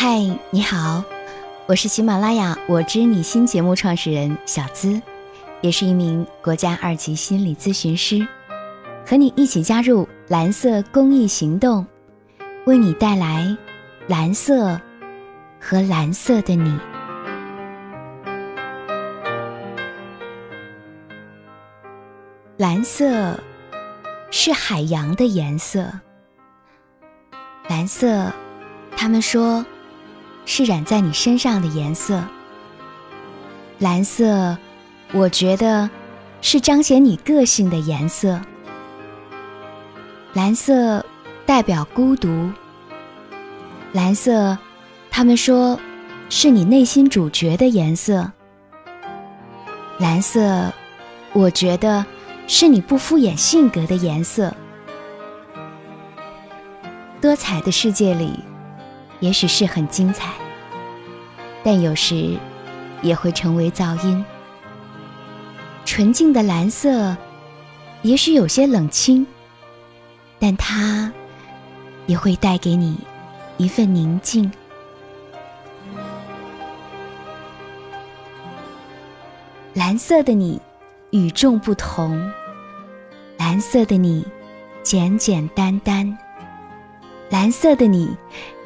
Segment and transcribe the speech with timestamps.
[0.00, 0.20] 嗨，
[0.50, 1.02] 你好，
[1.66, 5.02] 我是喜马拉雅“我知你心”节目创始人小资，
[5.60, 8.24] 也是一名国家二级心理咨询师，
[9.04, 11.84] 和你一起加入蓝色公益行动，
[12.64, 13.56] 为你带来
[14.06, 14.80] 蓝色
[15.60, 16.78] 和蓝色的你。
[22.56, 23.36] 蓝色
[24.30, 25.90] 是海洋的颜色，
[27.68, 28.32] 蓝色，
[28.96, 29.66] 他们说。
[30.50, 32.24] 是染在你身上的颜色，
[33.78, 34.56] 蓝色，
[35.12, 35.90] 我觉得
[36.40, 38.40] 是彰显你个性的颜色。
[40.32, 41.04] 蓝色
[41.44, 42.50] 代表孤独，
[43.92, 44.56] 蓝色，
[45.10, 45.78] 他们说
[46.30, 48.32] 是你内心主角的颜色。
[49.98, 50.72] 蓝色，
[51.34, 52.02] 我觉得
[52.46, 54.54] 是你不敷衍性格的颜色。
[57.20, 58.47] 多彩的世界里。
[59.20, 60.32] 也许是很精彩，
[61.64, 62.36] 但有时
[63.02, 64.24] 也会成为噪音。
[65.84, 67.16] 纯净的蓝色，
[68.02, 69.26] 也许有些冷清，
[70.38, 71.12] 但它
[72.06, 72.98] 也会带给你
[73.56, 74.50] 一份宁静。
[79.74, 80.60] 蓝色的你
[81.10, 82.30] 与众不同，
[83.36, 84.24] 蓝色的你
[84.82, 86.18] 简简单单，
[87.30, 88.16] 蓝色的你。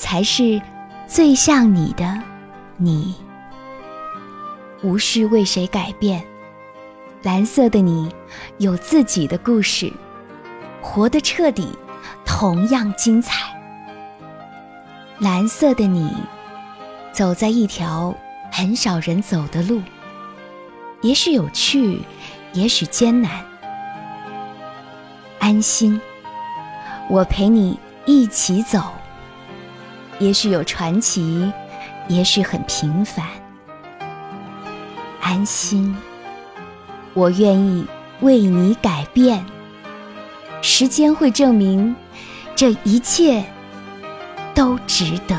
[0.00, 0.62] 才是
[1.08, 2.22] 最像你的
[2.76, 3.16] 你，
[4.80, 6.24] 无需为谁改变。
[7.24, 8.08] 蓝色的你
[8.58, 9.92] 有自己的故事，
[10.80, 11.76] 活得彻底，
[12.24, 13.52] 同样精彩。
[15.18, 16.16] 蓝色的你
[17.10, 18.14] 走在一条
[18.52, 19.82] 很少人走的路，
[21.00, 22.00] 也许有趣，
[22.52, 23.44] 也许艰难。
[25.40, 26.00] 安心，
[27.10, 27.76] 我陪你
[28.08, 28.82] 一起走。
[30.18, 31.52] 也许有传奇，
[32.08, 33.26] 也许很平凡。
[35.20, 35.94] 安心，
[37.12, 37.86] 我愿意
[38.20, 39.44] 为你改变。
[40.62, 41.94] 时间会证明，
[42.56, 43.44] 这一切
[44.54, 45.38] 都值得。